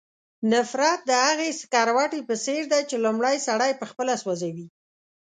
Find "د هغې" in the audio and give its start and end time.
1.09-1.49